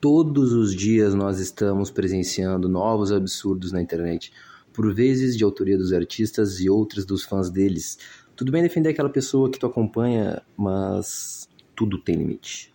Todos 0.00 0.52
os 0.52 0.76
dias 0.76 1.12
nós 1.12 1.40
estamos 1.40 1.90
presenciando 1.90 2.68
novos 2.68 3.10
absurdos 3.10 3.72
na 3.72 3.82
internet, 3.82 4.32
por 4.72 4.94
vezes 4.94 5.36
de 5.36 5.42
autoria 5.42 5.76
dos 5.76 5.92
artistas 5.92 6.60
e 6.60 6.70
outras 6.70 7.04
dos 7.04 7.24
fãs 7.24 7.50
deles. 7.50 7.98
Tudo 8.36 8.52
bem 8.52 8.62
defender 8.62 8.90
aquela 8.90 9.10
pessoa 9.10 9.50
que 9.50 9.58
tu 9.58 9.66
acompanha, 9.66 10.40
mas 10.56 11.48
tudo 11.74 11.98
tem 11.98 12.14
limite. 12.14 12.72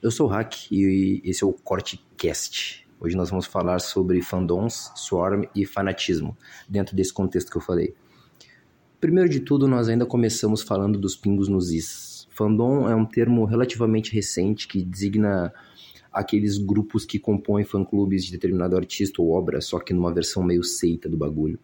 Eu 0.00 0.12
sou 0.12 0.28
o 0.28 0.30
Hack 0.30 0.70
e 0.70 1.20
esse 1.24 1.42
é 1.42 1.46
o 1.46 1.52
Cortecast. 1.52 2.86
Hoje 3.00 3.16
nós 3.16 3.30
vamos 3.30 3.46
falar 3.46 3.80
sobre 3.80 4.22
fandoms, 4.22 4.92
swarm 4.94 5.46
e 5.56 5.66
fanatismo, 5.66 6.38
dentro 6.68 6.94
desse 6.94 7.12
contexto 7.12 7.50
que 7.50 7.56
eu 7.56 7.62
falei. 7.62 7.96
Primeiro 9.00 9.28
de 9.28 9.40
tudo, 9.40 9.66
nós 9.66 9.88
ainda 9.88 10.06
começamos 10.06 10.62
falando 10.62 11.00
dos 11.00 11.16
pingos 11.16 11.48
nos 11.48 11.72
is. 11.72 12.28
Fandom 12.30 12.88
é 12.88 12.94
um 12.94 13.04
termo 13.04 13.44
relativamente 13.44 14.12
recente 14.12 14.68
que 14.68 14.84
designa 14.84 15.52
aqueles 16.14 16.56
grupos 16.56 17.04
que 17.04 17.18
compõem 17.18 17.64
fã-clubes 17.64 18.24
de 18.24 18.32
determinado 18.32 18.76
artista 18.76 19.20
ou 19.20 19.32
obra, 19.32 19.60
só 19.60 19.78
que 19.78 19.92
numa 19.92 20.12
versão 20.12 20.42
meio 20.42 20.62
seita 20.62 21.08
do 21.08 21.16
bagulho. 21.16 21.58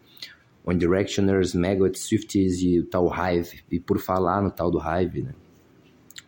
One 0.65 0.79
Directioners, 0.79 1.55
Maggot, 1.55 1.99
Swifties 1.99 2.61
e 2.63 2.81
o 2.81 2.87
tal 2.87 3.07
Hive. 3.07 3.61
E 3.71 3.81
por 3.81 3.99
falar 3.99 4.43
no 4.43 4.51
tal 4.51 4.71
do 4.71 4.79
Hive, 4.79 5.23
né? 5.23 5.35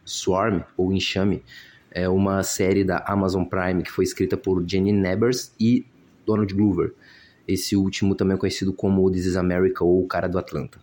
Swarm, 0.05 0.63
ou 0.77 0.93
Enxame, 0.93 1.43
é 1.91 2.09
uma 2.09 2.43
série 2.43 2.85
da 2.85 3.05
Amazon 3.07 3.45
Prime 3.45 3.83
que 3.83 3.91
foi 3.91 4.05
escrita 4.05 4.37
por 4.37 4.65
Jenny 4.67 4.93
Nebers 4.93 5.53
e 5.61 5.85
Donald 6.25 6.53
Glover. 6.55 6.95
Esse 7.47 7.77
último 7.77 8.15
também 8.15 8.37
é 8.37 8.39
conhecido 8.39 8.73
como 8.73 9.11
This 9.11 9.27
is 9.27 9.37
America 9.37 9.85
ou 9.85 10.03
O 10.03 10.07
Cara 10.07 10.29
do 10.29 10.39
Atlanta. 10.39 10.81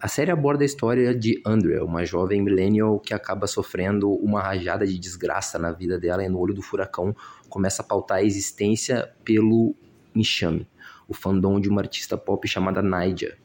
A 0.00 0.08
série 0.08 0.30
aborda 0.30 0.64
a 0.64 0.66
história 0.66 1.14
de 1.14 1.42
Andrea, 1.44 1.84
uma 1.84 2.06
jovem 2.06 2.40
millennial 2.40 2.98
que 2.98 3.12
acaba 3.12 3.46
sofrendo 3.46 4.10
uma 4.10 4.40
rajada 4.40 4.86
de 4.86 4.98
desgraça 4.98 5.58
na 5.58 5.72
vida 5.72 5.98
dela 5.98 6.24
e 6.24 6.28
no 6.28 6.38
olho 6.38 6.54
do 6.54 6.62
furacão 6.62 7.14
começa 7.50 7.82
a 7.82 7.84
pautar 7.84 8.16
a 8.16 8.22
existência 8.22 9.12
pelo 9.22 9.74
enxame, 10.14 10.66
o 11.06 11.12
fandom 11.12 11.60
de 11.60 11.68
uma 11.68 11.82
artista 11.82 12.16
pop 12.16 12.48
chamada 12.48 12.80
Naija, 12.80 13.36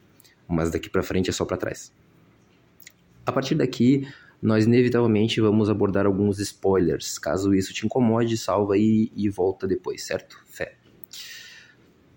mas 0.48 0.70
daqui 0.70 0.88
para 0.88 1.02
frente 1.02 1.28
é 1.28 1.32
só 1.32 1.44
para 1.44 1.58
trás. 1.58 1.92
A 3.26 3.32
partir 3.32 3.54
daqui, 3.54 4.08
nós 4.40 4.64
inevitavelmente 4.64 5.42
vamos 5.42 5.68
abordar 5.68 6.06
alguns 6.06 6.38
spoilers. 6.38 7.18
Caso 7.18 7.54
isso 7.54 7.74
te 7.74 7.84
incomode, 7.84 8.34
salva 8.38 8.76
aí 8.76 9.12
e 9.14 9.28
volta 9.28 9.66
depois, 9.66 10.02
certo? 10.06 10.42
Fé 10.46 10.74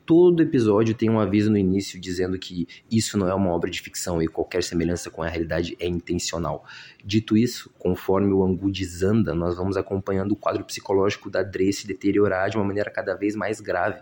todo 0.10 0.42
episódio 0.42 0.96
tem 0.96 1.08
um 1.08 1.20
aviso 1.20 1.52
no 1.52 1.58
início 1.60 2.02
dizendo 2.02 2.40
que 2.40 2.68
isso 2.90 3.16
não 3.16 3.28
é 3.28 3.36
uma 3.36 3.52
obra 3.52 3.70
de 3.70 3.80
ficção 3.80 4.20
e 4.20 4.28
qualquer 4.28 4.64
semelhança 4.64 5.12
com 5.12 5.22
a 5.22 5.28
realidade 5.28 5.78
é 5.80 5.88
intencional. 5.88 6.66
Dito 7.06 7.38
isso, 7.38 7.72
conforme 7.78 8.34
o 8.34 8.44
Angu 8.44 8.72
desanda, 8.72 9.36
nós 9.36 9.56
vamos 9.56 9.78
acompanhando 9.78 10.32
o 10.32 10.36
quadro 10.36 10.66
psicológico 10.66 11.30
da 11.30 11.44
Dre 11.44 11.72
se 11.72 11.86
deteriorar 11.86 12.50
de 12.50 12.58
uma 12.58 12.66
maneira 12.66 12.90
cada 12.90 13.14
vez 13.14 13.36
mais 13.36 13.62
grave. 13.62 14.02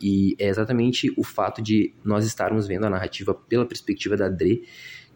E 0.00 0.34
é 0.38 0.48
exatamente 0.48 1.12
o 1.18 1.22
fato 1.22 1.60
de 1.60 1.92
nós 2.02 2.24
estarmos 2.24 2.66
vendo 2.66 2.86
a 2.86 2.90
narrativa 2.90 3.34
pela 3.34 3.66
perspectiva 3.66 4.16
da 4.16 4.30
Dre 4.30 4.66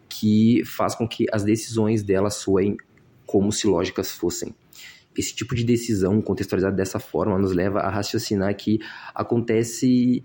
que 0.07 0.63
faz 0.65 0.93
com 0.93 1.07
que 1.07 1.25
as 1.31 1.43
decisões 1.43 2.03
dela 2.03 2.29
soem 2.29 2.77
como 3.25 3.51
se 3.51 3.65
lógicas 3.65 4.11
fossem 4.11 4.53
esse 5.17 5.35
tipo 5.35 5.55
de 5.55 5.63
decisão 5.63 6.21
contextualizada 6.21 6.75
dessa 6.75 6.99
forma 6.99 7.37
nos 7.37 7.51
leva 7.51 7.79
a 7.79 7.89
raciocinar 7.89 8.55
que 8.55 8.79
acontece 9.13 10.23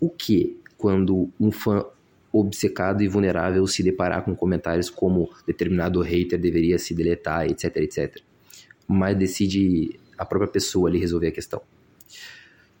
o 0.00 0.10
que 0.10 0.58
quando 0.76 1.30
um 1.40 1.50
fã 1.50 1.84
obcecado 2.32 3.02
e 3.02 3.08
vulnerável 3.08 3.64
se 3.66 3.82
deparar 3.82 4.24
com 4.24 4.34
comentários 4.34 4.90
como 4.90 5.30
determinado 5.46 6.00
hater 6.00 6.38
deveria 6.38 6.78
se 6.78 6.92
deletar, 6.92 7.46
etc, 7.46 7.76
etc. 7.76 8.20
Mas 8.88 9.16
decide 9.16 9.98
a 10.18 10.24
própria 10.24 10.50
pessoa 10.50 10.88
ali 10.88 10.98
resolver 10.98 11.28
a 11.28 11.32
questão. 11.32 11.62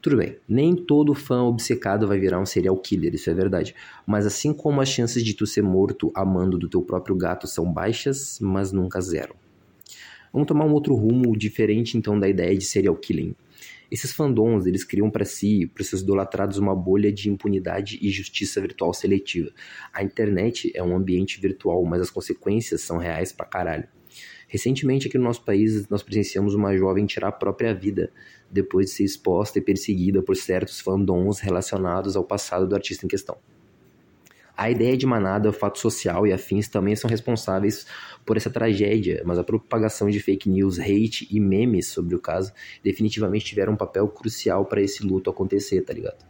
Tudo 0.02 0.18
bem, 0.18 0.36
nem 0.46 0.76
todo 0.76 1.14
fã 1.14 1.44
obcecado 1.44 2.06
vai 2.06 2.18
virar 2.18 2.38
um 2.38 2.44
serial 2.44 2.76
killer, 2.76 3.14
isso 3.14 3.30
é 3.30 3.34
verdade. 3.34 3.74
Mas 4.06 4.26
assim 4.26 4.52
como 4.52 4.80
as 4.80 4.88
chances 4.88 5.24
de 5.24 5.32
tu 5.32 5.46
ser 5.46 5.62
morto 5.62 6.12
amando 6.14 6.58
do 6.58 6.68
teu 6.68 6.82
próprio 6.82 7.16
gato 7.16 7.46
são 7.46 7.72
baixas, 7.72 8.38
mas 8.42 8.70
nunca 8.70 9.00
zero. 9.00 9.34
Vamos 10.34 10.48
tomar 10.48 10.64
um 10.64 10.72
outro 10.72 10.96
rumo 10.96 11.36
diferente 11.36 11.96
então 11.96 12.18
da 12.18 12.28
ideia 12.28 12.58
de 12.58 12.64
serial 12.64 12.96
killing. 12.96 13.36
Esses 13.88 14.12
fandoms, 14.12 14.66
eles 14.66 14.82
criam 14.82 15.08
para 15.08 15.24
si, 15.24 15.70
para 15.72 15.84
seus 15.84 16.02
idolatrados, 16.02 16.58
uma 16.58 16.74
bolha 16.74 17.12
de 17.12 17.30
impunidade 17.30 18.00
e 18.02 18.10
justiça 18.10 18.60
virtual 18.60 18.92
seletiva. 18.92 19.52
A 19.92 20.02
internet 20.02 20.72
é 20.74 20.82
um 20.82 20.96
ambiente 20.96 21.40
virtual, 21.40 21.84
mas 21.84 22.00
as 22.00 22.10
consequências 22.10 22.80
são 22.80 22.98
reais 22.98 23.30
pra 23.30 23.46
caralho. 23.46 23.86
Recentemente, 24.48 25.06
aqui 25.06 25.16
no 25.16 25.22
nosso 25.22 25.44
país, 25.44 25.88
nós 25.88 26.02
presenciamos 26.02 26.52
uma 26.52 26.76
jovem 26.76 27.06
tirar 27.06 27.28
a 27.28 27.32
própria 27.32 27.72
vida 27.72 28.12
depois 28.50 28.86
de 28.86 28.92
ser 28.92 29.04
exposta 29.04 29.60
e 29.60 29.62
perseguida 29.62 30.20
por 30.20 30.34
certos 30.34 30.80
fandoms 30.80 31.38
relacionados 31.38 32.16
ao 32.16 32.24
passado 32.24 32.66
do 32.66 32.74
artista 32.74 33.06
em 33.06 33.08
questão. 33.08 33.38
A 34.56 34.70
ideia 34.70 34.96
de 34.96 35.04
manada, 35.04 35.48
o 35.48 35.52
fato 35.52 35.80
social 35.80 36.24
e 36.26 36.32
afins 36.32 36.68
também 36.68 36.94
são 36.94 37.10
responsáveis 37.10 37.86
por 38.24 38.36
essa 38.36 38.48
tragédia, 38.48 39.20
mas 39.24 39.36
a 39.36 39.42
propagação 39.42 40.08
de 40.08 40.20
fake 40.20 40.48
news, 40.48 40.78
hate 40.78 41.26
e 41.28 41.40
memes 41.40 41.88
sobre 41.88 42.14
o 42.14 42.20
caso 42.20 42.52
definitivamente 42.82 43.44
tiveram 43.44 43.72
um 43.72 43.76
papel 43.76 44.06
crucial 44.06 44.64
para 44.64 44.80
esse 44.80 45.04
luto 45.04 45.28
acontecer, 45.28 45.80
tá 45.82 45.92
ligado? 45.92 46.24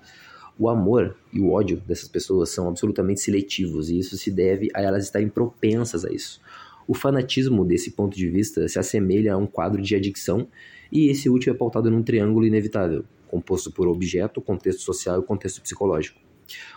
O 0.58 0.70
amor 0.70 1.16
e 1.32 1.40
o 1.40 1.50
ódio 1.50 1.76
dessas 1.86 2.08
pessoas 2.08 2.48
são 2.48 2.66
absolutamente 2.66 3.20
seletivos 3.20 3.90
e 3.90 3.98
isso 3.98 4.16
se 4.16 4.30
deve 4.30 4.70
a 4.72 4.80
elas 4.80 5.04
estarem 5.04 5.28
propensas 5.28 6.04
a 6.04 6.10
isso. 6.10 6.41
O 6.88 6.94
fanatismo, 6.94 7.64
desse 7.64 7.91
ponto 7.91 8.16
de 8.16 8.28
vista, 8.28 8.66
se 8.68 8.78
assemelha 8.78 9.34
a 9.34 9.36
um 9.36 9.46
quadro 9.46 9.82
de 9.82 9.94
adicção 9.94 10.48
e 10.91 11.08
esse 11.10 11.28
último 11.28 11.54
é 11.54 11.58
pautado 11.58 11.91
num 11.91 12.02
triângulo 12.02 12.46
inevitável, 12.46 13.04
composto 13.28 13.70
por 13.70 13.86
objeto, 13.86 14.41
contexto 14.41 14.80
social 14.80 15.20
e 15.20 15.24
contexto 15.24 15.60
psicológico. 15.60 16.20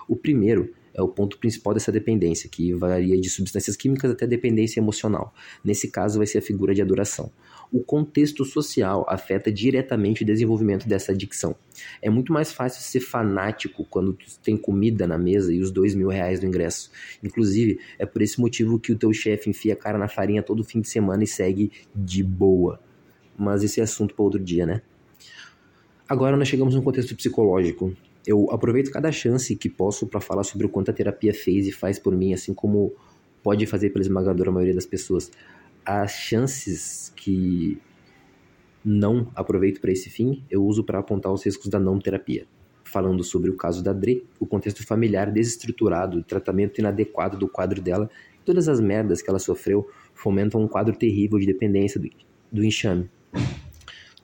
O 0.08 0.16
primeiro 0.16 0.74
é 0.98 1.02
o 1.02 1.08
ponto 1.08 1.38
principal 1.38 1.76
dessa 1.76 1.92
dependência, 1.92 2.50
que 2.50 2.74
varia 2.74 3.22
de 3.22 3.30
substâncias 3.30 3.76
químicas 3.76 4.10
até 4.10 4.26
dependência 4.26 4.80
emocional. 4.80 5.32
Nesse 5.64 5.92
caso, 5.92 6.18
vai 6.18 6.26
ser 6.26 6.40
a 6.40 6.42
figura 6.42 6.74
de 6.74 6.82
adoração. 6.82 7.32
O 7.72 7.84
contexto 7.84 8.44
social 8.44 9.06
afeta 9.08 9.52
diretamente 9.52 10.24
o 10.24 10.26
desenvolvimento 10.26 10.88
dessa 10.88 11.12
adicção. 11.12 11.56
É 12.02 12.10
muito 12.10 12.34
mais 12.34 12.52
fácil 12.52 12.82
ser 12.82 13.00
fanático 13.00 13.86
quando 13.86 14.18
tem 14.42 14.58
comida 14.58 15.06
na 15.06 15.20
mesa 15.20 15.54
e 15.54 15.60
os 15.60 15.70
dois 15.70 15.94
mil 15.94 16.08
reais 16.08 16.40
do 16.40 16.48
ingresso. 16.48 16.90
Inclusive, 17.24 17.80
é 18.00 18.06
por 18.06 18.24
esse 18.24 18.42
motivo 18.42 18.80
que 18.80 18.92
o 18.92 18.98
teu 18.98 19.14
chefe 19.14 19.52
enfia 19.52 19.74
a 19.74 19.76
cara 19.76 20.00
na 20.00 20.08
farinha 20.08 20.42
todo 20.42 20.64
fim 20.64 20.82
de 20.82 20.90
semana 20.90 21.24
e 21.24 21.28
segue 21.28 21.72
de 21.96 22.24
boa. 22.24 22.80
Mas 23.38 23.64
esse 23.64 23.80
é 23.80 23.84
assunto 23.84 24.16
para 24.16 24.24
outro 24.24 24.40
dia, 24.40 24.66
né? 24.66 24.82
Agora 26.10 26.36
nós 26.36 26.48
chegamos 26.48 26.74
num 26.74 26.82
contexto 26.82 27.16
psicológico 27.16 27.96
eu 28.28 28.52
aproveito 28.52 28.92
cada 28.92 29.10
chance 29.10 29.56
que 29.56 29.70
posso 29.70 30.06
para 30.06 30.20
falar 30.20 30.44
sobre 30.44 30.68
o 30.68 30.70
quanto 30.70 30.92
a 30.92 30.94
terapia 30.94 31.34
fez 31.34 31.66
e 31.66 31.72
faz 31.72 31.98
por 31.98 32.14
mim, 32.14 32.34
assim 32.34 32.54
como 32.54 32.94
pode 33.42 33.66
fazer 33.66 33.92
pela 33.92 34.04
esmagadora 34.04 34.52
maioria 34.52 34.76
das 34.76 34.86
pessoas. 34.86 35.32
As 35.86 36.12
chances 36.12 37.14
que 37.16 37.82
não 38.84 39.32
aproveito 39.34 39.80
para 39.80 39.94
esse 39.94 40.10
fim, 40.10 40.44
eu 40.52 40.66
uso 40.66 40.84
para 40.84 41.00
apontar 41.00 41.32
os 41.32 41.46
riscos 41.46 41.70
da 41.70 41.80
não 41.80 41.98
terapia. 42.00 42.46
Falando 42.84 43.24
sobre 43.24 43.50
o 43.50 43.56
caso 43.56 43.82
da 43.82 43.94
Dre, 43.94 44.26
o 44.42 44.46
contexto 44.46 44.86
familiar 44.86 45.32
desestruturado, 45.32 46.18
o 46.18 46.24
tratamento 46.24 46.80
inadequado 46.80 47.38
do 47.38 47.48
quadro 47.48 47.82
dela, 47.82 48.10
todas 48.44 48.68
as 48.68 48.82
merdas 48.82 49.22
que 49.22 49.30
ela 49.30 49.40
sofreu 49.40 49.90
fomentam 50.14 50.62
um 50.62 50.68
quadro 50.68 50.94
terrível 50.94 51.40
de 51.40 51.46
dependência 51.46 51.98
do, 51.98 52.10
do 52.52 52.66
enxame. 52.66 53.10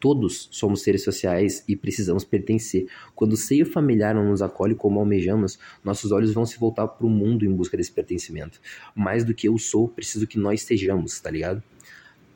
Todos 0.04 0.50
somos 0.52 0.82
seres 0.82 1.02
sociais 1.02 1.64
e 1.66 1.78
precisamos 1.78 2.26
pertencer. 2.26 2.88
Quando 3.16 3.32
o 3.32 3.38
seio 3.38 3.66
familiar 3.66 4.14
não 4.14 4.26
nos 4.26 4.42
acolhe 4.42 4.76
como 4.76 5.00
almejamos, 5.00 5.58
nossos 5.82 6.12
olhos 6.12 6.34
vão 6.34 6.46
se 6.46 6.60
voltar 6.60 6.90
para 6.90 7.08
o 7.08 7.10
mundo 7.10 7.46
em 7.46 7.56
busca 7.56 7.78
desse 7.78 7.94
pertencimento. 7.94 8.60
Mais 8.94 9.24
do 9.24 9.34
que 9.34 9.48
eu 9.48 9.58
sou, 9.58 9.88
preciso 9.88 10.28
que 10.28 10.38
nós 10.38 10.60
estejamos, 10.60 11.22
tá 11.22 11.32
ligado? 11.32 11.64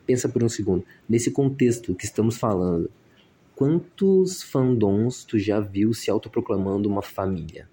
Pensa 0.06 0.30
por 0.30 0.42
um 0.42 0.48
segundo. 0.48 0.82
Nesse 1.06 1.30
contexto 1.30 1.94
que 1.94 2.06
estamos 2.06 2.38
falando, 2.38 2.90
quantos 3.54 4.42
fandoms 4.42 5.22
tu 5.24 5.38
já 5.38 5.60
viu 5.60 5.92
se 5.92 6.10
autoproclamando 6.10 6.88
uma 6.88 7.02
família? 7.02 7.68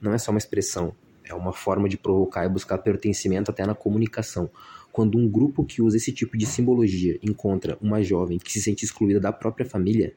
Não 0.00 0.12
é 0.12 0.18
só 0.18 0.32
uma 0.32 0.38
expressão, 0.38 0.92
é 1.24 1.32
uma 1.32 1.52
forma 1.52 1.88
de 1.88 1.96
provocar 1.96 2.44
e 2.44 2.48
buscar 2.48 2.78
pertencimento 2.78 3.52
até 3.52 3.64
na 3.64 3.76
comunicação. 3.76 4.50
Quando 4.98 5.16
um 5.16 5.28
grupo 5.28 5.64
que 5.64 5.80
usa 5.80 5.96
esse 5.96 6.10
tipo 6.10 6.36
de 6.36 6.44
simbologia 6.44 7.20
encontra 7.22 7.78
uma 7.80 8.02
jovem 8.02 8.36
que 8.36 8.52
se 8.52 8.60
sente 8.60 8.84
excluída 8.84 9.20
da 9.20 9.32
própria 9.32 9.64
família, 9.64 10.12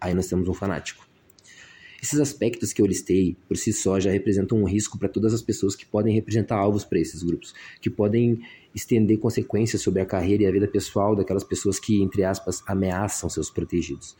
aí 0.00 0.12
nós 0.12 0.26
temos 0.26 0.48
um 0.48 0.52
fanático. 0.52 1.06
Esses 2.02 2.18
aspectos 2.18 2.72
que 2.72 2.82
eu 2.82 2.86
listei, 2.86 3.36
por 3.46 3.56
si 3.56 3.72
só, 3.72 4.00
já 4.00 4.10
representam 4.10 4.58
um 4.58 4.64
risco 4.64 4.98
para 4.98 5.08
todas 5.08 5.32
as 5.32 5.40
pessoas 5.40 5.76
que 5.76 5.86
podem 5.86 6.12
representar 6.12 6.56
alvos 6.56 6.84
para 6.84 6.98
esses 6.98 7.22
grupos, 7.22 7.54
que 7.80 7.88
podem 7.88 8.40
estender 8.74 9.20
consequências 9.20 9.82
sobre 9.82 10.02
a 10.02 10.04
carreira 10.04 10.42
e 10.42 10.46
a 10.48 10.50
vida 10.50 10.66
pessoal 10.66 11.14
daquelas 11.14 11.44
pessoas 11.44 11.78
que, 11.78 12.02
entre 12.02 12.24
aspas, 12.24 12.60
ameaçam 12.66 13.30
seus 13.30 13.50
protegidos. 13.50 14.16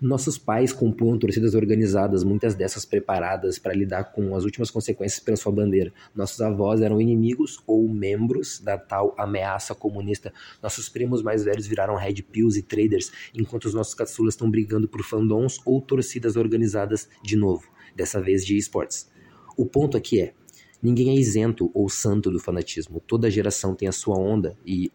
Nossos 0.00 0.36
pais 0.36 0.74
compunham 0.74 1.18
torcidas 1.18 1.54
organizadas, 1.54 2.22
muitas 2.22 2.54
dessas 2.54 2.84
preparadas 2.84 3.58
para 3.58 3.72
lidar 3.72 4.12
com 4.12 4.36
as 4.36 4.44
últimas 4.44 4.70
consequências 4.70 5.20
pela 5.20 5.38
sua 5.38 5.50
bandeira. 5.50 5.90
Nossos 6.14 6.38
avós 6.42 6.82
eram 6.82 7.00
inimigos 7.00 7.62
ou 7.66 7.88
membros 7.88 8.60
da 8.60 8.76
tal 8.76 9.14
ameaça 9.16 9.74
comunista. 9.74 10.34
Nossos 10.62 10.90
primos 10.90 11.22
mais 11.22 11.44
velhos 11.44 11.66
viraram 11.66 11.96
red 11.96 12.16
pills 12.30 12.58
e 12.58 12.62
traders, 12.62 13.10
enquanto 13.34 13.64
os 13.64 13.72
nossos 13.72 13.94
caçulas 13.94 14.34
estão 14.34 14.50
brigando 14.50 14.86
por 14.86 15.02
fandoms 15.02 15.58
ou 15.64 15.80
torcidas 15.80 16.36
organizadas 16.36 17.08
de 17.22 17.34
novo, 17.34 17.66
dessa 17.94 18.20
vez 18.20 18.44
de 18.44 18.54
esportes. 18.54 19.10
O 19.56 19.64
ponto 19.64 19.96
aqui 19.96 20.20
é: 20.20 20.34
ninguém 20.82 21.08
é 21.08 21.14
isento 21.14 21.70
ou 21.72 21.88
santo 21.88 22.30
do 22.30 22.38
fanatismo. 22.38 23.00
Toda 23.00 23.30
geração 23.30 23.74
tem 23.74 23.88
a 23.88 23.92
sua 23.92 24.18
onda 24.18 24.58
e 24.66 24.92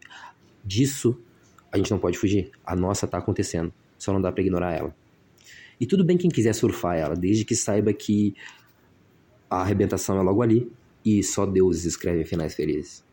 disso 0.64 1.18
a 1.72 1.76
gente 1.76 1.90
não 1.90 1.98
pode 1.98 2.16
fugir. 2.16 2.52
A 2.64 2.76
nossa 2.76 3.04
está 3.06 3.18
acontecendo 3.18 3.72
só 4.02 4.12
não 4.12 4.20
dá 4.20 4.32
para 4.32 4.42
ignorar 4.42 4.72
ela. 4.72 4.92
E 5.80 5.86
tudo 5.86 6.04
bem 6.04 6.18
quem 6.18 6.28
quiser 6.28 6.52
surfar 6.54 6.96
ela, 6.96 7.14
desde 7.14 7.44
que 7.44 7.54
saiba 7.54 7.92
que 7.92 8.34
a 9.48 9.60
arrebentação 9.60 10.18
é 10.18 10.22
logo 10.22 10.42
ali 10.42 10.72
e 11.04 11.22
só 11.22 11.46
Deus 11.46 11.84
escreve 11.84 12.24
finais 12.24 12.52
felizes. 12.52 13.04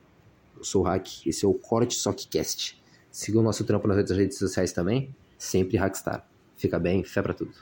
Eu 0.57 0.63
sou 0.63 0.81
o 0.81 0.86
Hack, 0.86 1.27
esse 1.27 1.45
é 1.45 1.47
o 1.47 1.53
Corte 1.53 1.94
Sockcast. 1.94 2.81
Siga 3.12 3.38
o 3.38 3.44
nosso 3.44 3.63
trampo 3.65 3.88
nas 3.88 4.09
redes 4.09 4.39
sociais 4.39 4.71
também, 4.71 5.15
sempre 5.38 5.77
Hackstar. 5.77 6.27
Fica 6.56 6.80
bem, 6.80 7.03
fé 7.03 7.21
pra 7.21 7.35
tudo. 7.35 7.53